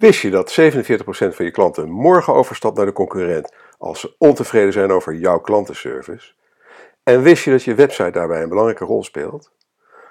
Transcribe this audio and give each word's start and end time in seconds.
Wist 0.00 0.20
je 0.20 0.30
dat 0.30 0.60
47% 0.60 0.64
van 1.34 1.44
je 1.44 1.50
klanten 1.50 1.90
morgen 1.90 2.34
overstapt 2.34 2.76
naar 2.76 2.86
de 2.86 2.92
concurrent 2.92 3.54
als 3.78 4.00
ze 4.00 4.14
ontevreden 4.18 4.72
zijn 4.72 4.90
over 4.90 5.14
jouw 5.14 5.38
klantenservice? 5.38 6.32
En 7.02 7.22
wist 7.22 7.44
je 7.44 7.50
dat 7.50 7.62
je 7.62 7.74
website 7.74 8.10
daarbij 8.10 8.42
een 8.42 8.48
belangrijke 8.48 8.84
rol 8.84 9.04
speelt? 9.04 9.52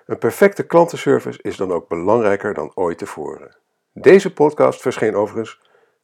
Een 0.06 0.18
perfecte 0.18 0.64
klantenservice 0.64 1.40
is 1.42 1.58
dan 1.58 1.72
ook 1.72 1.88
belangrijker 1.88 2.54
dan 2.54 2.72
ooit 2.76 2.98
tevoren. 2.98 3.56
Deze 3.94 4.34
podcast 4.34 4.82
verscheen 4.82 5.16
overigens 5.16 5.62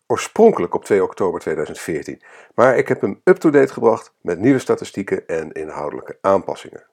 oorspronkelijk 0.07 0.73
op 0.73 0.86
2 0.86 1.04
oktober 1.04 1.39
2014, 1.39 2.21
maar 2.55 2.77
ik 2.77 2.88
heb 2.88 3.02
hem 3.02 3.21
up-to-date 3.23 3.73
gebracht 3.73 4.13
met 4.21 4.39
nieuwe 4.39 4.59
statistieken 4.59 5.27
en 5.27 5.52
inhoudelijke 5.52 6.17
aanpassingen. 6.21 6.86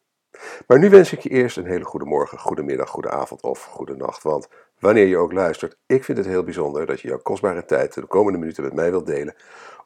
Maar 0.66 0.78
nu 0.78 0.90
wens 0.90 1.12
ik 1.12 1.20
je 1.20 1.28
eerst 1.28 1.56
een 1.56 1.66
hele 1.66 1.84
goede 1.84 2.06
morgen, 2.06 2.38
goede 2.38 2.62
middag, 2.62 2.88
goede 2.88 3.10
avond 3.10 3.42
of 3.42 3.64
goede 3.64 3.96
nacht, 3.96 4.22
want 4.22 4.48
wanneer 4.82 5.06
je 5.06 5.16
ook 5.16 5.32
luistert, 5.32 5.76
ik 5.86 6.04
vind 6.04 6.18
het 6.18 6.26
heel 6.26 6.44
bijzonder 6.44 6.86
dat 6.86 7.00
je 7.00 7.08
jouw 7.08 7.18
kostbare 7.18 7.64
tijd 7.64 7.94
de 7.94 8.06
komende 8.06 8.38
minuten 8.38 8.64
met 8.64 8.72
mij 8.72 8.90
wilt 8.90 9.06
delen 9.06 9.34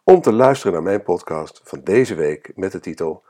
om 0.05 0.21
te 0.21 0.33
luisteren 0.33 0.73
naar 0.73 0.83
mijn 0.83 1.03
podcast 1.03 1.61
van 1.65 1.81
deze 1.85 2.15
week 2.15 2.53
met 2.55 2.73
de 2.73 2.81
titel 2.81 3.25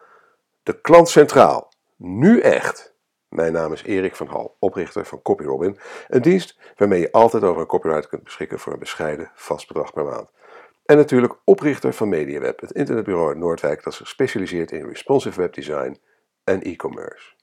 De 0.62 0.80
klant 0.80 1.09
centraal, 1.09 1.73
nu 1.97 2.41
echt. 2.41 2.95
Mijn 3.29 3.52
naam 3.52 3.73
is 3.73 3.83
Erik 3.83 4.16
van 4.16 4.27
Hal, 4.27 4.57
oprichter 4.59 5.07
van 5.07 5.23
CopyRobin, 5.23 5.79
een 6.09 6.23
dienst 6.23 6.59
waarmee 6.77 7.01
je 7.01 7.12
altijd 7.12 7.43
over 7.43 7.60
een 7.60 7.66
copyright 7.66 8.09
kunt 8.09 8.24
beschikken 8.24 8.59
voor 8.59 8.73
een 8.73 8.79
bescheiden 8.79 9.30
vast 9.35 9.69
bedrag 9.69 9.93
per 9.93 10.05
maand. 10.05 10.33
En 10.85 10.96
natuurlijk 10.96 11.38
oprichter 11.45 11.93
van 11.93 12.09
MediaWeb, 12.09 12.60
het 12.60 12.73
internetbureau 12.73 13.29
uit 13.29 13.38
Noordwijk 13.38 13.85
dat 13.85 13.95
zich 13.95 14.09
specialiseert 14.09 14.73
in 14.73 14.88
responsive 14.88 15.41
webdesign 15.41 16.01
en 16.45 16.62
e-commerce. 16.62 17.35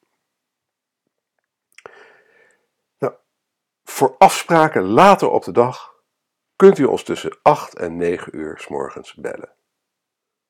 Voor 4.04 4.16
afspraken 4.18 4.84
later 4.84 5.30
op 5.30 5.44
de 5.44 5.52
dag 5.52 5.94
kunt 6.56 6.78
u 6.78 6.84
ons 6.84 7.04
tussen 7.04 7.38
8 7.42 7.76
en 7.76 7.96
9 7.96 8.38
uur 8.38 8.60
s 8.60 8.68
morgens 8.68 9.14
bellen. 9.14 9.54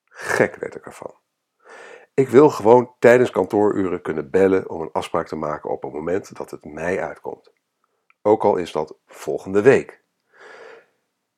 Gek 0.06 0.56
werd 0.56 0.76
ik 0.76 0.86
ervan. 0.86 1.16
Ik 2.14 2.30
wil 2.30 2.50
gewoon 2.50 2.96
tijdens 3.00 3.30
kantooruren 3.30 4.02
kunnen 4.02 4.30
bellen 4.30 4.70
om 4.70 4.82
een 4.82 4.92
afspraak 4.92 5.28
te 5.28 5.36
maken 5.36 5.70
op 5.70 5.84
het 5.84 5.94
moment 5.94 6.36
dat 6.38 6.52
het 6.52 6.66
mij 6.66 7.02
uitkomt. 7.02 7.52
Ook 8.22 8.44
al 8.44 8.56
is 8.56 8.72
dat 8.72 8.98
volgende 9.08 9.62
week. 9.62 10.04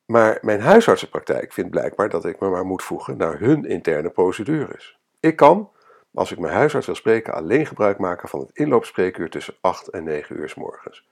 Maar 0.06 0.38
mijn 0.42 0.60
huisartsenpraktijk 0.60 1.52
vindt 1.52 1.70
blijkbaar 1.70 2.08
dat 2.08 2.24
ik 2.24 2.40
me 2.40 2.48
maar 2.48 2.66
moet 2.66 2.82
voegen 2.82 3.16
naar 3.16 3.38
hun 3.38 3.64
interne 3.64 4.10
procedures. 4.10 4.98
Ik 5.20 5.36
kan, 5.36 5.70
als 6.14 6.32
ik 6.32 6.38
mijn 6.38 6.54
huisarts 6.54 6.86
wil 6.86 6.94
spreken, 6.94 7.34
alleen 7.34 7.66
gebruik 7.66 7.98
maken 7.98 8.28
van 8.28 8.40
het 8.40 8.50
inloopspreekuur 8.52 9.30
tussen 9.30 9.56
8 9.60 9.88
en 9.88 10.04
9 10.04 10.36
uur 10.36 10.48
s 10.48 10.54
morgens. 10.54 11.08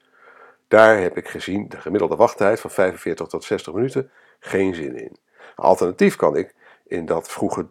Daar 0.69 0.99
heb 1.01 1.17
ik 1.17 1.29
gezien 1.29 1.69
de 1.69 1.81
gemiddelde 1.81 2.17
wachttijd 2.17 2.61
van 2.61 2.71
45 2.71 3.27
tot 3.27 3.45
60 3.45 3.73
minuten 3.73 4.11
geen 4.41 4.75
zin 4.75 4.97
in. 4.97 5.17
Alternatief 5.55 6.17
kan 6.17 6.37
ik 6.37 6.55
in 6.85 7.07
dat 7.07 7.29
vroege 7.29 7.67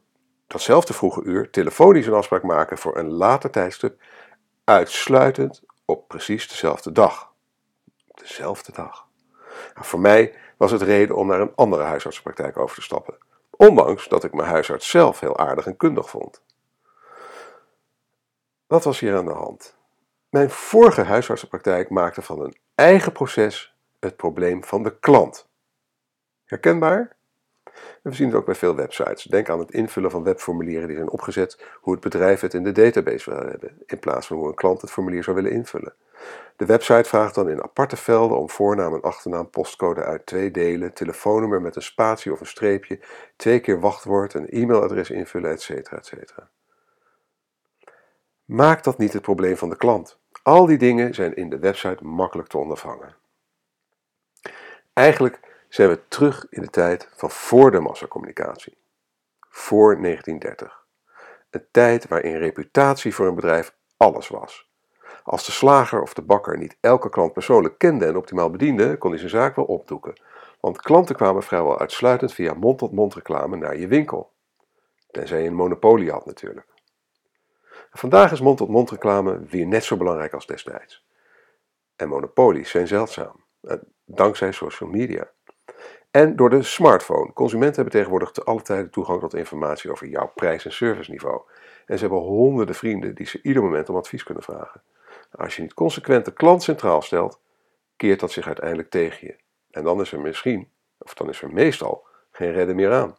datzelfde 0.48 0.94
vroege 0.94 1.24
uur 1.24 1.50
telefonisch 1.50 2.08
een 2.08 2.14
afspraak 2.14 2.44
maken 2.44 2.78
voor 2.78 2.98
een 2.98 3.12
later 3.12 3.50
tijdstip, 3.50 4.02
uitsluitend 4.64 5.62
op 5.86 6.08
precies 6.08 6.48
dezelfde 6.48 6.92
dag. 6.92 7.34
Dezelfde 8.08 8.72
dag. 8.72 9.08
Nou, 9.74 9.86
voor 9.86 10.00
mij 10.00 10.36
was 10.58 10.72
het 10.72 10.82
reden 10.82 11.16
om 11.16 11.28
naar 11.28 11.42
een 11.42 11.56
andere 11.56 11.84
huisartsenpraktijk 11.84 12.58
over 12.58 12.76
te 12.76 12.82
stappen, 12.82 13.18
ondanks 13.50 14.08
dat 14.08 14.24
ik 14.24 14.34
mijn 14.34 14.50
huisarts 14.50 14.90
zelf 14.90 15.20
heel 15.20 15.38
aardig 15.38 15.66
en 15.66 15.78
kundig 15.78 16.10
vond. 16.10 16.42
Wat 18.68 18.84
was 18.84 19.00
hier 19.00 19.16
aan 19.16 19.26
de 19.26 19.32
hand? 19.32 19.76
Mijn 20.30 20.50
vorige 20.50 21.02
huisartsenpraktijk 21.02 21.90
maakte 21.90 22.22
van 22.22 22.42
een 22.42 22.58
eigen 22.76 23.12
proces 23.12 23.76
het 24.00 24.16
probleem 24.16 24.64
van 24.64 24.84
de 24.84 25.00
klant. 25.00 25.50
Herkenbaar? 26.46 27.16
we 28.02 28.14
zien 28.14 28.28
het 28.28 28.36
ook 28.36 28.46
bij 28.46 28.56
veel 28.56 28.76
websites. 28.76 29.24
Denk 29.24 29.50
aan 29.50 29.60
het 29.60 29.72
invullen 29.72 30.12
van 30.12 30.24
webformulieren 30.24 30.88
die 30.88 30.96
zijn 30.98 31.10
opgezet 31.10 31.66
hoe 31.82 31.94
het 31.94 32.02
bedrijf 32.02 32.42
het 32.42 32.54
in 32.54 32.64
de 32.64 32.72
database 32.72 33.30
wil 33.30 33.40
hebben, 33.50 33.82
in 33.86 34.00
plaats 34.00 34.28
van 34.28 34.38
hoe 34.38 34.48
een 34.48 34.56
klant 34.56 34.82
het 34.82 34.92
formulier 34.92 35.24
zou 35.24 35.36
willen 35.36 35.52
invullen. 35.52 35.94
De 36.56 36.66
website 36.66 37.10
vraagt 37.10 37.36
dan 37.36 37.50
in 37.50 37.64
aparte 37.64 37.98
velden 37.98 38.38
om 38.38 38.50
voornaam 38.50 38.94
en 38.94 39.02
achternaam, 39.02 39.50
postcode 39.50 40.04
uit 40.04 40.26
twee 40.26 40.52
delen, 40.52 40.94
telefoonnummer 40.94 41.62
met 41.62 41.76
een 41.76 41.82
spatie 41.82 42.32
of 42.32 42.40
een 42.40 42.46
streepje, 42.46 43.00
twee 43.36 43.60
keer 43.60 43.80
wachtwoord, 43.80 44.34
een 44.34 44.50
e-mailadres 44.50 45.10
invullen, 45.10 45.52
etc. 45.52 45.70
etc. 45.70 46.14
Maak 48.46 48.84
dat 48.84 48.98
niet 48.98 49.14
het 49.14 49.22
probleem 49.22 49.58
van 49.58 49.70
de 49.70 49.78
klant. 49.78 50.20
Al 50.44 50.66
die 50.66 50.78
dingen 50.78 51.14
zijn 51.14 51.36
in 51.36 51.50
de 51.50 51.60
website 51.60 52.04
makkelijk 52.06 52.48
te 52.48 52.58
ondervangen. 52.58 53.16
Eigenlijk 54.94 55.40
zijn 55.70 55.90
we 55.90 56.00
terug 56.08 56.46
in 56.50 56.62
de 56.62 56.70
tijd 56.70 57.10
van 57.16 57.30
voor 57.30 57.72
de 57.72 57.80
massacommunicatie. 57.80 58.78
Voor 59.50 60.02
1930. 60.02 60.86
Een 61.50 61.66
tijd 61.72 62.08
waarin 62.08 62.38
reputatie 62.38 63.16
voor 63.16 63.28
een 63.28 63.36
bedrijf 63.36 63.76
alles 63.98 64.28
was. 64.28 64.70
Als 65.24 65.46
de 65.46 65.52
slager 65.52 66.02
of 66.02 66.14
de 66.14 66.22
bakker 66.22 66.58
niet 66.58 66.78
elke 66.80 67.10
klant 67.10 67.34
persoonlijk 67.34 67.78
kende 67.78 68.06
en 68.06 68.18
optimaal 68.18 68.50
bediende, 68.50 68.98
kon 68.98 69.10
hij 69.10 69.20
zijn 69.20 69.32
zaak 69.32 69.56
wel 69.56 69.66
opdoeken. 69.66 70.22
Want 70.60 70.82
klanten 70.82 71.16
kwamen 71.16 71.44
vrijwel 71.44 71.80
uitsluitend 71.80 72.34
via 72.34 72.54
mond-tot-mond 72.54 73.14
reclame 73.14 73.56
naar 73.56 73.78
je 73.78 73.88
winkel. 73.88 74.32
Tenzij 75.12 75.42
je 75.42 75.48
een 75.48 75.56
monopolie 75.56 76.12
had 76.12 76.26
natuurlijk. 76.26 76.73
Vandaag 77.94 78.32
is 78.32 78.42
mond-tot-mond 78.42 78.90
reclame 78.90 79.40
weer 79.46 79.66
net 79.68 79.84
zo 79.84 79.98
belangrijk 79.98 80.34
als 80.34 80.46
destijds. 80.46 81.06
En 81.96 82.08
monopolies 82.08 82.70
zijn 82.70 82.88
zeldzaam, 82.88 83.44
dankzij 84.06 84.52
social 84.52 84.90
media. 84.90 85.30
En 86.12 86.36
door 86.36 86.50
de 86.50 86.64
smartphone. 86.64 87.34
Consumenten 87.34 87.76
hebben 87.76 87.94
tegenwoordig 87.94 88.32
te 88.32 88.44
alle 88.44 88.62
tijden 88.62 88.92
toegang 88.92 89.20
tot 89.20 89.34
informatie 89.34 89.92
over 89.92 90.08
jouw 90.08 90.32
prijs- 90.36 90.66
en 90.66 90.74
serviceniveau. 90.74 91.42
En 91.86 91.98
ze 91.98 92.04
hebben 92.04 92.20
honderden 92.20 92.76
vrienden 92.76 93.16
die 93.16 93.26
ze 93.26 93.40
ieder 93.42 93.64
moment 93.64 93.90
om 93.90 93.96
advies 93.96 94.24
kunnen 94.24 94.44
vragen. 94.44 94.84
Als 95.32 95.56
je 95.56 95.62
niet 95.62 95.74
consequent 95.74 96.26
de 96.26 96.34
klant 96.34 96.64
centraal 96.64 97.02
stelt, 97.02 97.40
keert 97.96 98.20
dat 98.20 98.32
zich 98.32 98.48
uiteindelijk 98.48 98.90
tegen 98.90 99.28
je. 99.28 99.36
En 99.72 99.84
dan 99.84 100.02
is 100.02 100.12
er 100.12 100.20
misschien, 100.20 100.72
of 100.98 101.14
dan 101.14 101.30
is 101.30 101.42
er 101.42 101.54
meestal, 101.54 102.08
geen 102.32 102.52
redden 102.52 102.76
meer 102.76 102.92
aan. 102.92 103.18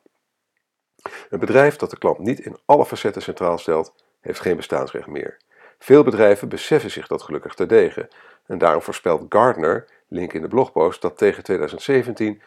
Een 1.29 1.39
bedrijf 1.39 1.77
dat 1.77 1.91
de 1.91 1.99
klant 1.99 2.19
niet 2.19 2.41
in 2.41 2.59
alle 2.65 2.87
facetten 2.87 3.23
centraal 3.23 3.59
stelt, 3.59 4.04
heeft 4.25 4.41
geen 4.41 4.57
bestaansrecht 4.57 5.07
meer. 5.07 5.37
Veel 5.79 6.03
bedrijven 6.03 6.49
beseffen 6.49 6.91
zich 6.91 7.07
dat 7.07 7.23
gelukkig 7.23 7.55
terdege. 7.55 8.09
En 8.47 8.59
daarom 8.59 8.83
voorspelt 8.83 9.27
Gardner 9.29 9.87
link 10.09 10.33
in 10.33 10.43
de 10.43 10.49
blogpost, 10.49 11.03
dat 11.03 11.19
tegen 11.19 11.43
2017 11.43 12.43
50% 12.43 12.47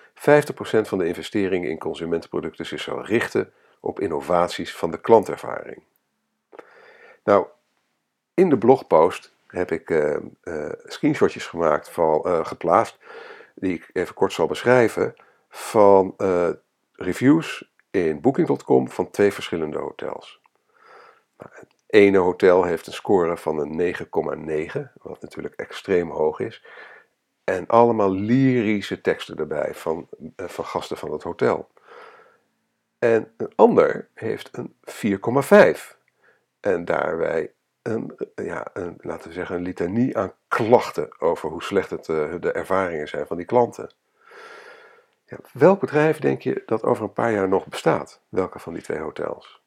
van 0.81 0.97
de 0.97 1.07
investeringen 1.07 1.69
in 1.69 1.77
consumentenproducten 1.77 2.65
zich 2.65 2.81
zal 2.81 3.05
richten 3.05 3.51
op 3.79 3.99
innovaties 3.99 4.75
van 4.75 4.91
de 4.91 5.01
klantervaring. 5.01 5.83
Nou, 7.23 7.45
in 8.33 8.49
de 8.49 8.57
blogpost 8.57 9.33
heb 9.47 9.71
ik 9.71 9.89
uh, 9.89 10.17
screenshotjes 10.83 11.45
gemaakt 11.45 11.89
van, 11.89 12.23
uh, 12.25 12.45
geplaatst, 12.45 12.97
die 13.55 13.73
ik 13.73 13.89
even 13.93 14.13
kort 14.13 14.33
zal 14.33 14.47
beschrijven, 14.47 15.15
van 15.49 16.15
reviews 16.91 17.71
in 17.91 18.21
Booking.com 18.21 18.89
van 18.89 19.09
twee 19.09 19.33
verschillende 19.33 19.77
hotels. 19.77 20.41
Het 21.37 21.75
ene 21.87 22.17
hotel 22.17 22.63
heeft 22.63 22.87
een 22.87 22.93
score 22.93 23.37
van 23.37 23.59
een 23.59 23.95
9,9, 24.75 24.81
wat 25.01 25.21
natuurlijk 25.21 25.55
extreem 25.55 26.09
hoog 26.11 26.39
is. 26.39 26.65
En 27.43 27.67
allemaal 27.67 28.11
lyrische 28.11 29.01
teksten 29.01 29.37
erbij 29.37 29.73
van, 29.73 30.07
eh, 30.35 30.47
van 30.47 30.65
gasten 30.65 30.97
van 30.97 31.11
het 31.11 31.23
hotel. 31.23 31.67
En 32.99 33.33
een 33.37 33.51
ander 33.55 34.09
heeft 34.13 34.49
een 34.51 34.75
4,5. 34.81 35.97
En 36.59 36.85
daarbij 36.85 37.51
een, 37.81 38.17
ja, 38.35 38.67
een, 38.73 38.97
laten 38.97 39.27
we 39.27 39.33
zeggen, 39.33 39.55
een 39.55 39.61
litanie 39.61 40.17
aan 40.17 40.33
klachten 40.47 41.21
over 41.21 41.49
hoe 41.49 41.63
slecht 41.63 41.89
het, 41.89 42.07
uh, 42.07 42.33
de 42.39 42.51
ervaringen 42.51 43.07
zijn 43.07 43.27
van 43.27 43.37
die 43.37 43.45
klanten. 43.45 43.91
Ja, 45.25 45.37
welk 45.53 45.79
bedrijf 45.79 46.19
denk 46.19 46.41
je 46.41 46.63
dat 46.65 46.83
over 46.83 47.03
een 47.03 47.13
paar 47.13 47.31
jaar 47.31 47.47
nog 47.47 47.67
bestaat? 47.67 48.21
Welke 48.29 48.59
van 48.59 48.73
die 48.73 48.83
twee 48.83 48.99
hotels? 48.99 49.61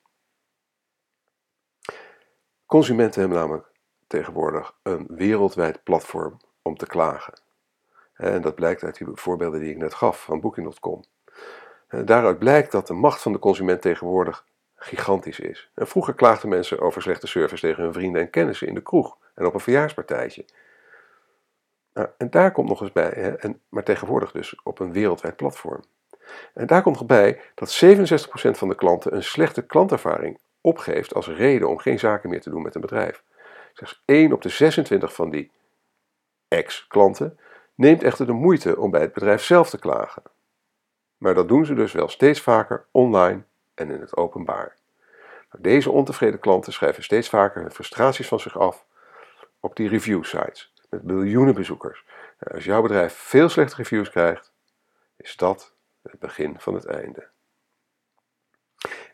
Consumenten 2.71 3.21
hebben 3.21 3.39
namelijk 3.39 3.67
tegenwoordig 4.07 4.75
een 4.83 5.07
wereldwijd 5.09 5.83
platform 5.83 6.37
om 6.63 6.77
te 6.77 6.87
klagen. 6.87 7.35
En 8.15 8.43
dat 8.43 8.55
blijkt 8.55 8.83
uit 8.83 8.99
die 8.99 9.07
voorbeelden 9.13 9.61
die 9.61 9.71
ik 9.71 9.77
net 9.77 9.95
gaf 9.95 10.23
van 10.25 10.41
Booking.com. 10.41 11.05
Daaruit 11.89 12.39
blijkt 12.39 12.73
dat 12.73 12.87
de 12.87 12.93
macht 12.93 13.23
van 13.23 13.33
de 13.33 13.39
consument 13.39 13.83
tegenwoordig 13.83 14.47
gigantisch 14.75 15.41
is. 15.41 15.71
En 15.75 15.87
vroeger 15.87 16.15
klaagden 16.15 16.49
mensen 16.49 16.81
over 16.81 17.03
slechte 17.03 17.27
service 17.27 17.67
tegen 17.67 17.83
hun 17.83 17.93
vrienden 17.93 18.21
en 18.21 18.31
kennissen 18.31 18.67
in 18.67 18.75
de 18.75 18.83
kroeg 18.83 19.17
en 19.35 19.47
op 19.47 19.55
een 19.55 19.61
verjaarspartijtje. 19.61 20.45
Nou, 21.95 22.09
en 22.17 22.31
daar 22.31 22.53
komt 22.53 22.69
nog 22.69 22.81
eens 22.81 22.93
bij, 22.93 23.13
hè, 23.15 23.37
en, 23.37 23.61
maar 23.69 23.85
tegenwoordig 23.85 24.33
dus 24.33 24.61
op 24.63 24.79
een 24.79 24.93
wereldwijd 24.93 25.37
platform. 25.37 25.83
En 26.55 26.67
daar 26.67 26.83
komt 26.83 26.99
nog 26.99 27.07
bij 27.07 27.41
dat 27.55 27.83
67% 27.85 28.29
van 28.51 28.69
de 28.69 28.75
klanten 28.75 29.15
een 29.15 29.25
slechte 29.25 29.67
klantervaring 29.67 30.41
opgeeft 30.61 31.15
als 31.15 31.29
reden 31.29 31.69
om 31.69 31.79
geen 31.79 31.99
zaken 31.99 32.31
meer 32.31 32.41
te 32.41 32.51
doen 32.51 32.63
met 32.63 32.75
een 32.75 32.81
bedrijf. 32.81 33.23
Slechts 33.73 34.03
1 34.05 34.33
op 34.33 34.43
de 34.43 34.49
26 34.49 35.15
van 35.15 35.31
die 35.31 35.51
ex-klanten 36.49 37.39
neemt 37.75 38.03
echter 38.03 38.27
de 38.27 38.33
moeite 38.33 38.79
om 38.79 38.91
bij 38.91 39.01
het 39.01 39.13
bedrijf 39.13 39.43
zelf 39.43 39.71
te 39.71 39.79
klagen. 39.79 40.23
Maar 41.17 41.35
dat 41.35 41.49
doen 41.49 41.67
ze 41.67 41.75
dus 41.75 41.93
wel 41.93 42.09
steeds 42.09 42.41
vaker 42.41 42.87
online 42.91 43.43
en 43.75 43.91
in 43.91 44.01
het 44.01 44.17
openbaar. 44.17 44.77
Nou, 45.51 45.63
deze 45.63 45.91
ontevreden 45.91 46.41
klanten 46.41 46.73
schrijven 46.73 47.03
steeds 47.03 47.29
vaker 47.29 47.63
hun 47.63 47.71
frustraties 47.71 48.29
van 48.29 48.41
zich 48.41 48.59
af 48.59 48.87
op 49.61 49.77
die 49.77 49.89
review 49.89 50.25
sites 50.25 50.73
met 50.91 51.03
miljoenen 51.03 51.55
bezoekers. 51.55 52.05
Nou, 52.39 52.55
als 52.55 52.65
jouw 52.65 52.83
bedrijf 52.83 53.15
veel 53.15 53.49
slechte 53.49 53.77
reviews 53.77 54.11
krijgt, 54.11 54.53
is 55.17 55.37
dat 55.37 55.75
het 56.03 56.19
begin 56.19 56.55
van 56.59 56.75
het 56.75 56.85
einde. 56.85 57.29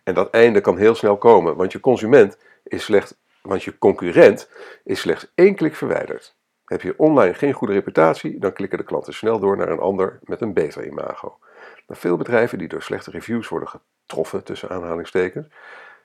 En 0.06 0.14
dat 0.14 0.31
einde 0.31 0.61
kan 0.61 0.76
heel 0.76 0.94
snel 0.94 1.17
komen, 1.17 1.56
want 1.56 1.73
je 1.73 1.81
consument 1.81 2.38
is 2.62 2.85
slecht, 2.85 3.19
want 3.43 3.62
je 3.62 3.79
concurrent 3.79 4.50
is 4.85 5.00
slechts 5.00 5.32
één 5.35 5.55
klik 5.55 5.75
verwijderd. 5.75 6.37
Heb 6.64 6.82
je 6.82 6.94
online 6.97 7.35
geen 7.35 7.53
goede 7.53 7.73
reputatie, 7.73 8.38
dan 8.38 8.53
klikken 8.53 8.79
de 8.79 8.85
klanten 8.85 9.14
snel 9.14 9.38
door 9.38 9.56
naar 9.56 9.69
een 9.69 9.79
ander 9.79 10.19
met 10.23 10.41
een 10.41 10.53
beter 10.53 10.87
imago. 10.87 11.38
Maar 11.87 11.97
veel 11.97 12.17
bedrijven 12.17 12.58
die 12.58 12.69
door 12.69 12.82
slechte 12.82 13.11
reviews 13.11 13.49
worden 13.49 13.69
getroffen, 13.69 14.44
tussen 14.44 14.69
aanhalingstekens, 14.69 15.47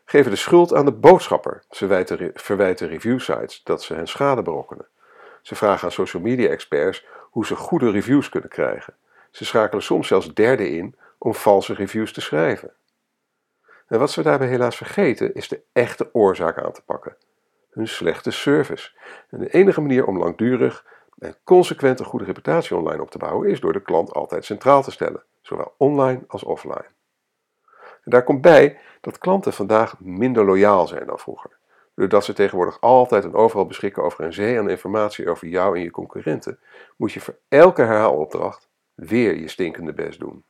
geven 0.05 0.31
de 0.31 0.37
schuld 0.37 0.73
aan 0.73 0.85
de 0.85 0.91
boodschapper. 0.91 1.63
Ze 1.69 2.31
verwijten 2.33 2.87
reviewsites 2.87 3.63
dat 3.63 3.83
ze 3.83 3.93
hen 3.93 4.07
schade 4.07 4.41
berokkenen. 4.41 4.87
Ze 5.41 5.55
vragen 5.55 5.83
aan 5.83 5.91
social 5.91 6.23
media 6.23 6.49
experts 6.49 7.05
hoe 7.29 7.45
ze 7.45 7.55
goede 7.55 7.91
reviews 7.91 8.29
kunnen 8.29 8.49
krijgen. 8.49 8.95
Ze 9.31 9.45
schakelen 9.45 9.83
soms 9.83 10.07
zelfs 10.07 10.33
derden 10.33 10.69
in 10.69 10.95
om 11.17 11.33
valse 11.33 11.73
reviews 11.73 12.13
te 12.13 12.21
schrijven. 12.21 12.73
En 13.91 13.99
wat 13.99 14.11
ze 14.11 14.21
daarbij 14.21 14.47
helaas 14.47 14.75
vergeten 14.75 15.33
is 15.33 15.47
de 15.47 15.61
echte 15.73 16.09
oorzaak 16.13 16.59
aan 16.59 16.71
te 16.71 16.83
pakken: 16.85 17.15
hun 17.69 17.87
slechte 17.87 18.31
service. 18.31 18.91
En 19.29 19.39
de 19.39 19.49
enige 19.49 19.81
manier 19.81 20.05
om 20.05 20.17
langdurig 20.17 20.85
en 21.17 21.35
consequent 21.43 21.99
een 21.99 22.05
goede 22.05 22.25
reputatie 22.25 22.75
online 22.75 23.01
op 23.01 23.11
te 23.11 23.17
bouwen 23.17 23.49
is 23.49 23.59
door 23.59 23.73
de 23.73 23.81
klant 23.81 24.13
altijd 24.13 24.45
centraal 24.45 24.83
te 24.83 24.91
stellen, 24.91 25.23
zowel 25.41 25.73
online 25.77 26.23
als 26.27 26.43
offline. 26.43 26.85
En 28.03 28.11
daar 28.11 28.23
komt 28.23 28.41
bij 28.41 28.79
dat 29.01 29.17
klanten 29.17 29.53
vandaag 29.53 29.99
minder 29.99 30.45
loyaal 30.45 30.87
zijn 30.87 31.05
dan 31.05 31.19
vroeger. 31.19 31.57
Doordat 31.95 32.25
ze 32.25 32.33
tegenwoordig 32.33 32.81
altijd 32.81 33.23
en 33.23 33.33
overal 33.33 33.65
beschikken 33.65 34.03
over 34.03 34.23
een 34.23 34.33
zee 34.33 34.59
aan 34.59 34.69
informatie 34.69 35.29
over 35.29 35.47
jou 35.47 35.75
en 35.75 35.83
je 35.83 35.91
concurrenten, 35.91 36.59
moet 36.97 37.11
je 37.11 37.19
voor 37.19 37.37
elke 37.47 37.81
herhaalopdracht 37.81 38.69
weer 38.93 39.35
je 39.35 39.47
stinkende 39.47 39.93
best 39.93 40.19
doen. 40.19 40.43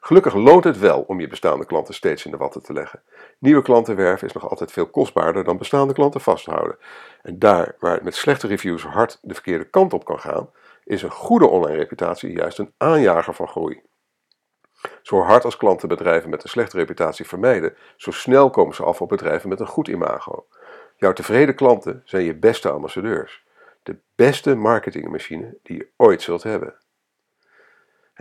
Gelukkig 0.00 0.34
loont 0.34 0.64
het 0.64 0.78
wel 0.78 1.00
om 1.00 1.20
je 1.20 1.28
bestaande 1.28 1.66
klanten 1.66 1.94
steeds 1.94 2.24
in 2.24 2.30
de 2.30 2.36
watten 2.36 2.62
te 2.62 2.72
leggen. 2.72 3.02
Nieuwe 3.38 3.62
klanten 3.62 3.96
werven 3.96 4.26
is 4.26 4.32
nog 4.32 4.48
altijd 4.50 4.72
veel 4.72 4.86
kostbaarder 4.86 5.44
dan 5.44 5.56
bestaande 5.56 5.94
klanten 5.94 6.20
vasthouden. 6.20 6.78
En 7.22 7.38
daar 7.38 7.76
waar 7.78 7.94
het 7.94 8.02
met 8.02 8.14
slechte 8.14 8.46
reviews 8.46 8.82
hard 8.82 9.18
de 9.22 9.34
verkeerde 9.34 9.64
kant 9.64 9.92
op 9.92 10.04
kan 10.04 10.20
gaan, 10.20 10.50
is 10.84 11.02
een 11.02 11.10
goede 11.10 11.46
online 11.46 11.78
reputatie 11.78 12.32
juist 12.32 12.58
een 12.58 12.72
aanjager 12.76 13.34
van 13.34 13.48
groei. 13.48 13.82
Zo 15.02 15.20
hard 15.20 15.44
als 15.44 15.56
klanten 15.56 15.88
bedrijven 15.88 16.30
met 16.30 16.42
een 16.42 16.48
slechte 16.48 16.76
reputatie 16.76 17.26
vermijden, 17.26 17.76
zo 17.96 18.10
snel 18.10 18.50
komen 18.50 18.74
ze 18.74 18.82
af 18.82 19.00
op 19.00 19.08
bedrijven 19.08 19.48
met 19.48 19.60
een 19.60 19.66
goed 19.66 19.88
imago. 19.88 20.46
Jouw 20.96 21.12
tevreden 21.12 21.54
klanten 21.54 22.02
zijn 22.04 22.24
je 22.24 22.34
beste 22.34 22.70
ambassadeurs. 22.70 23.44
De 23.82 23.96
beste 24.14 24.54
marketingmachine 24.54 25.56
die 25.62 25.76
je 25.76 25.88
ooit 25.96 26.22
zult 26.22 26.42
hebben. 26.42 26.74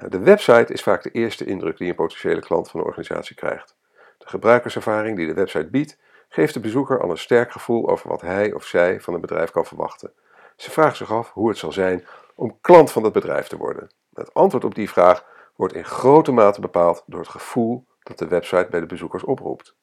De 0.10 0.20
website 0.20 0.74
is 0.74 0.84
vaak 0.84 1.04
de 1.04 1.12
eerste 1.12 1.46
indruk 1.46 1.78
die 1.78 1.90
een 1.90 1.96
potentiële 1.96 2.42
klant 2.42 2.70
van 2.70 2.80
een 2.80 2.86
organisatie 2.86 3.36
krijgt. 3.36 3.76
De 4.18 4.28
gebruikerservaring 4.28 5.18
die 5.18 5.28
de 5.28 5.34
website 5.34 5.70
biedt, 5.70 5.98
geeft 6.30 6.54
de 6.54 6.60
bezoeker 6.60 7.02
al 7.02 7.10
een 7.10 7.18
sterk 7.18 7.52
gevoel 7.52 7.90
over 7.90 8.10
wat 8.10 8.22
hij 8.22 8.54
of 8.54 8.66
zij 8.66 9.02
van 9.02 9.14
een 9.14 9.22
bedrijf 9.22 9.52
kan 9.52 9.66
verwachten. 9.66 10.14
Ze 10.56 10.72
vraagt 10.72 10.98
zich 10.98 11.12
af 11.12 11.32
hoe 11.32 11.50
het 11.50 11.58
zal 11.58 11.72
zijn 11.72 12.06
om 12.36 12.58
klant 12.62 12.92
van 12.92 13.04
het 13.04 13.14
bedrijf 13.14 13.48
te 13.48 13.58
worden. 13.58 13.92
Het 14.14 14.34
antwoord 14.34 14.64
op 14.64 14.76
die 14.76 14.90
vraag 14.90 15.26
wordt 15.56 15.74
in 15.74 15.86
grote 15.86 16.32
mate 16.32 16.62
bepaald 16.62 17.04
door 17.06 17.20
het 17.20 17.30
gevoel 17.30 17.86
dat 18.04 18.18
de 18.18 18.28
website 18.28 18.68
bij 18.70 18.80
de 18.80 18.86
bezoekers 18.86 19.24
oproept. 19.24 19.76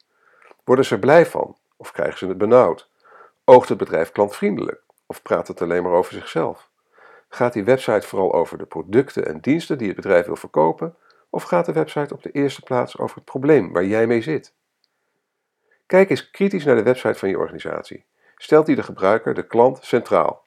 Worden 0.65 0.85
ze 0.85 0.95
er 0.95 1.01
blij 1.01 1.27
van 1.27 1.57
of 1.77 1.93
krijgen 1.93 2.19
ze 2.19 2.27
het 2.27 2.39
benauwd? 2.39 2.91
Oogt 3.45 3.69
het 3.69 3.79
bedrijf 3.79 4.13
klantvriendelijk 4.13 4.83
of 5.07 5.23
praat 5.23 5.49
het 5.49 5.63
alleen 5.63 5.83
maar 5.83 5.93
over 5.93 6.13
zichzelf? 6.13 6.68
Gaat 7.29 7.53
die 7.53 7.65
website 7.65 8.07
vooral 8.07 8.33
over 8.33 8.59
de 8.59 8.67
producten 8.67 9.27
en 9.27 9.41
diensten 9.41 9.79
die 9.79 9.87
het 9.87 9.97
bedrijf 9.97 10.27
wil 10.27 10.37
verkopen 10.37 10.97
of 11.31 11.43
gaat 11.43 11.67
de 11.67 11.73
website 11.73 12.15
op 12.15 12.23
de 12.23 12.31
eerste 12.31 12.63
plaats 12.63 12.99
over 12.99 13.17
het 13.17 13.25
probleem 13.25 13.73
waar 13.73 13.85
jij 13.85 14.07
mee 14.07 14.23
zit? 14.23 14.55
Kijk 15.87 16.11
eens 16.11 16.31
kritisch 16.31 16.65
naar 16.65 16.77
de 16.77 16.83
website 16.83 17.19
van 17.19 17.29
je 17.29 17.39
organisatie. 17.39 18.05
Stelt 18.37 18.67
die 18.67 18.77
de 18.77 18.83
gebruiker, 18.83 19.35
de 19.35 19.47
klant, 19.47 19.79
centraal? 19.83 20.45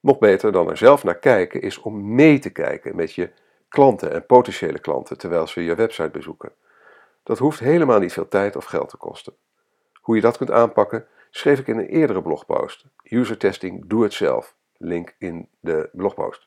Nog 0.00 0.18
beter 0.18 0.52
dan 0.52 0.70
er 0.70 0.76
zelf 0.76 1.04
naar 1.04 1.18
kijken 1.18 1.60
is 1.60 1.78
om 1.78 2.14
mee 2.14 2.38
te 2.38 2.50
kijken 2.50 2.96
met 2.96 3.14
je 3.14 3.30
klanten 3.68 4.12
en 4.12 4.26
potentiële 4.26 4.78
klanten 4.78 5.18
terwijl 5.18 5.46
ze 5.46 5.64
je 5.64 5.74
website 5.74 6.10
bezoeken. 6.10 6.52
Dat 7.22 7.38
hoeft 7.38 7.58
helemaal 7.58 7.98
niet 7.98 8.12
veel 8.12 8.28
tijd 8.28 8.56
of 8.56 8.64
geld 8.64 8.88
te 8.88 8.96
kosten. 8.96 9.36
Hoe 10.00 10.14
je 10.14 10.20
dat 10.20 10.36
kunt 10.36 10.50
aanpakken, 10.50 11.06
schreef 11.30 11.58
ik 11.58 11.66
in 11.66 11.78
een 11.78 11.88
eerdere 11.88 12.22
blogpost. 12.22 12.84
User 13.02 13.38
testing, 13.38 13.84
doe 13.86 14.02
het 14.02 14.12
zelf. 14.12 14.54
Link 14.78 15.14
in 15.18 15.48
de 15.60 15.88
blogpost. 15.92 16.42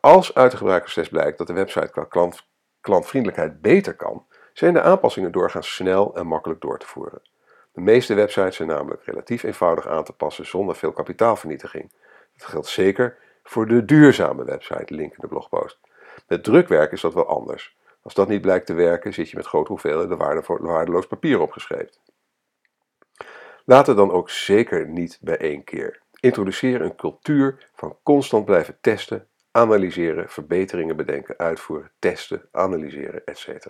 Als 0.00 0.34
uit 0.34 0.50
de 0.50 0.56
gebruikerstest 0.56 1.10
blijkt 1.10 1.38
dat 1.38 1.46
de 1.46 1.52
website 1.52 1.90
qua 1.90 2.04
klant, 2.04 2.46
klantvriendelijkheid 2.80 3.60
beter 3.60 3.94
kan, 3.94 4.26
zijn 4.52 4.74
de 4.74 4.82
aanpassingen 4.82 5.32
doorgaans 5.32 5.74
snel 5.74 6.16
en 6.16 6.26
makkelijk 6.26 6.60
door 6.60 6.78
te 6.78 6.86
voeren. 6.86 7.22
De 7.72 7.80
meeste 7.80 8.14
websites 8.14 8.56
zijn 8.56 8.68
namelijk 8.68 9.04
relatief 9.04 9.42
eenvoudig 9.42 9.86
aan 9.86 10.04
te 10.04 10.12
passen 10.12 10.46
zonder 10.46 10.76
veel 10.76 10.92
kapitaalvernietiging. 10.92 11.92
Dat 12.36 12.46
geldt 12.46 12.66
zeker 12.66 13.16
voor 13.42 13.66
de 13.66 13.84
duurzame 13.84 14.44
website, 14.44 14.94
link 14.94 15.10
in 15.10 15.18
de 15.20 15.26
blogpost. 15.26 15.78
Met 16.28 16.44
drukwerk 16.44 16.92
is 16.92 17.00
dat 17.00 17.14
wel 17.14 17.26
anders. 17.26 17.76
Als 18.02 18.14
dat 18.14 18.28
niet 18.28 18.40
blijkt 18.40 18.66
te 18.66 18.74
werken, 18.74 19.12
zit 19.12 19.30
je 19.30 19.36
met 19.36 19.46
grote 19.46 19.70
hoeveelheden 19.70 20.18
waardeloos 20.46 21.06
papier 21.06 21.40
opgeschreven. 21.40 21.96
Laat 23.64 23.86
het 23.86 23.96
dan 23.96 24.10
ook 24.10 24.30
zeker 24.30 24.88
niet 24.88 25.18
bij 25.20 25.36
één 25.36 25.64
keer. 25.64 26.02
Introduceer 26.24 26.80
een 26.80 26.96
cultuur 26.96 27.68
van 27.74 27.96
constant 28.02 28.44
blijven 28.44 28.78
testen, 28.80 29.28
analyseren, 29.50 30.28
verbeteringen 30.28 30.96
bedenken, 30.96 31.38
uitvoeren, 31.38 31.90
testen, 31.98 32.48
analyseren, 32.52 33.24
etc. 33.24 33.66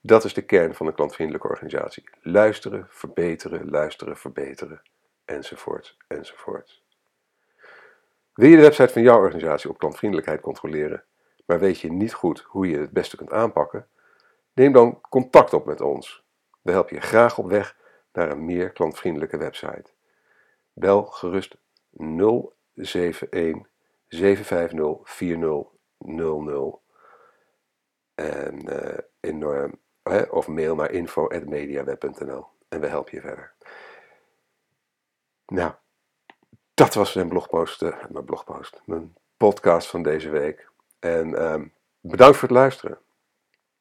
Dat 0.00 0.24
is 0.24 0.34
de 0.34 0.42
kern 0.42 0.74
van 0.74 0.86
een 0.86 0.94
klantvriendelijke 0.94 1.48
organisatie. 1.48 2.04
Luisteren, 2.20 2.86
verbeteren, 2.88 3.70
luisteren, 3.70 4.16
verbeteren, 4.16 4.82
enzovoort, 5.24 5.96
enzovoort. 6.06 6.82
Wil 8.34 8.48
je 8.48 8.56
de 8.56 8.62
website 8.62 8.92
van 8.92 9.02
jouw 9.02 9.18
organisatie 9.18 9.70
op 9.70 9.78
klantvriendelijkheid 9.78 10.40
controleren, 10.40 11.04
maar 11.44 11.58
weet 11.58 11.80
je 11.80 11.92
niet 11.92 12.14
goed 12.14 12.40
hoe 12.40 12.68
je 12.68 12.78
het 12.78 12.90
beste 12.90 13.16
kunt 13.16 13.32
aanpakken? 13.32 13.88
Neem 14.52 14.72
dan 14.72 15.00
contact 15.00 15.52
op 15.52 15.66
met 15.66 15.80
ons. 15.80 16.24
We 16.62 16.70
helpen 16.70 16.94
je 16.96 17.02
graag 17.02 17.38
op 17.38 17.48
weg 17.48 17.76
naar 18.12 18.30
een 18.30 18.44
meer 18.44 18.70
klantvriendelijke 18.70 19.36
website. 19.36 19.90
Bel 20.72 21.04
gerust 21.04 21.56
071 21.96 23.66
750 24.08 25.00
4000 25.04 26.84
en, 28.14 28.72
uh, 28.72 28.98
in, 29.20 29.40
uh, 29.40 30.22
of 30.30 30.48
mail 30.48 30.74
naar 30.74 30.90
info.mediaweb.nl 30.90 32.46
en 32.68 32.80
we 32.80 32.86
helpen 32.86 33.14
je 33.14 33.20
verder. 33.20 33.54
Nou, 35.46 35.72
dat 36.74 36.94
was 36.94 37.14
mijn 37.14 37.28
blogpost, 37.28 37.82
uh, 37.82 38.04
mijn 38.08 38.24
blogpost, 38.24 38.80
mijn 38.84 39.14
podcast 39.36 39.88
van 39.88 40.02
deze 40.02 40.30
week. 40.30 40.70
En 40.98 41.28
uh, 41.28 41.62
bedankt 42.00 42.36
voor 42.36 42.48
het 42.48 42.56
luisteren. 42.56 42.98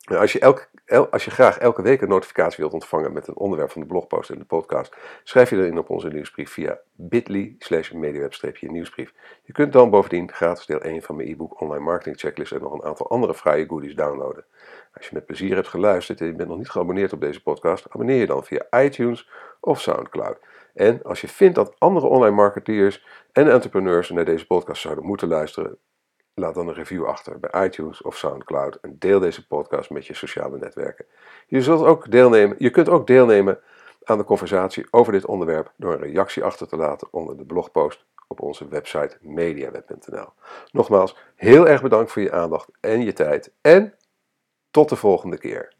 Als 0.06 0.32
je, 0.32 0.40
elk, 0.40 0.70
als 1.12 1.26
je 1.26 1.32
graag 1.32 1.58
elke 1.58 1.82
week 1.82 2.02
een 2.02 2.10
notificatie 2.10 2.58
wilt 2.58 2.74
ontvangen 2.74 3.14
met 3.14 3.28
een 3.28 3.36
onderwerp 3.36 3.72
van 3.72 3.82
de 3.82 3.88
blogpost 3.88 4.30
en 4.30 4.38
de 4.38 4.46
podcast, 4.46 4.96
schrijf 5.24 5.50
je 5.50 5.56
erin 5.56 5.78
op 5.78 5.90
onze 5.90 6.08
nieuwsbrief 6.08 6.52
via 6.52 6.80
bit.ly 6.96 7.56
slash 7.60 7.92
nieuwsbrief. 8.62 9.14
Je 9.44 9.54
kunt 9.54 9.74
dan 9.74 9.90
bovendien 9.90 10.32
gratis 10.32 10.66
deel 10.66 10.82
1 10.82 11.02
van 11.02 11.16
mijn 11.16 11.28
e-book 11.28 11.62
Online 11.62 11.84
Marketing 11.84 12.20
Checklist 12.20 12.52
en 12.52 12.62
nog 12.62 12.74
een 12.74 12.84
aantal 12.84 13.10
andere 13.10 13.34
fraaie 13.34 13.68
goodies 13.68 13.96
downloaden. 13.96 14.46
Als 14.94 15.08
je 15.08 15.14
met 15.14 15.26
plezier 15.26 15.56
hebt 15.56 15.68
geluisterd 15.68 16.22
en 16.22 16.28
je 16.28 16.34
bent 16.34 16.50
nog 16.50 16.58
niet 16.58 16.70
geabonneerd 16.70 17.14
op 17.14 17.22
deze 17.22 17.42
podcast, 17.42 17.86
abonneer 17.90 18.20
je 18.20 18.26
dan 18.26 18.44
via 18.44 18.82
iTunes 18.84 19.30
of 19.60 19.82
Soundcloud. 19.82 20.40
En 20.74 21.04
als 21.04 21.22
je 21.22 21.28
vindt 21.28 21.56
dat 21.56 21.76
andere 21.78 22.08
online 22.08 22.36
marketeers 22.36 23.06
en 23.32 23.52
entrepreneurs 23.52 24.10
naar 24.10 24.26
deze 24.26 24.48
podcast 24.48 24.82
zouden 24.82 25.06
moeten 25.06 25.28
luisteren, 25.28 25.78
laat 26.36 26.56
dan 26.56 26.68
een 26.68 26.74
review 26.74 27.06
achter 27.06 27.40
bij 27.40 27.66
iTunes 27.66 28.02
of 28.02 28.18
SoundCloud 28.18 28.76
en 28.82 28.96
deel 29.00 29.20
deze 29.20 29.48
podcast 29.48 29.90
met 29.90 30.06
je 30.06 30.14
sociale 30.14 30.58
netwerken. 30.58 31.06
Je, 31.48 31.62
zult 31.62 31.86
ook 31.86 32.12
deelnemen, 32.12 32.56
je 32.60 32.70
kunt 32.70 32.90
ook 32.90 33.08
deelnemen 33.08 33.60
aan 34.04 34.18
de 34.18 34.24
conversatie 34.24 34.88
over 34.92 35.12
dit 35.12 35.26
onderwerp 35.26 35.72
door 35.76 35.94
een 35.94 36.02
reactie 36.02 36.44
achter 36.44 36.68
te 36.68 36.76
laten 36.76 37.08
onder 37.12 37.38
de 37.38 37.46
blogpost 37.46 38.06
op 38.28 38.42
onze 38.42 38.68
website 38.68 39.18
mediaweb.nl. 39.22 40.30
Nogmaals, 40.72 41.18
heel 41.36 41.68
erg 41.68 41.82
bedankt 41.82 42.12
voor 42.12 42.22
je 42.22 42.32
aandacht 42.32 42.70
en 42.80 43.02
je 43.02 43.14
tijd 43.14 43.52
en 43.62 43.94
tot 44.72 44.90
de 44.90 44.96
volgende 44.96 45.38
keer. 45.38 45.74